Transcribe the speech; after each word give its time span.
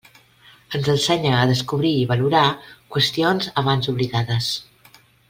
Ens 0.77 0.87
ensenya 0.93 1.33
a 1.41 1.43
descobrir 1.51 1.91
i 1.99 2.07
valorar 2.13 2.43
qüestions 2.97 3.51
abans 3.63 3.91
oblidades. 3.95 4.49